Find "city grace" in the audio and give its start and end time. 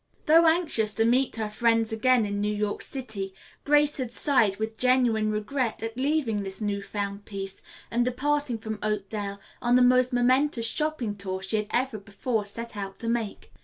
2.81-3.97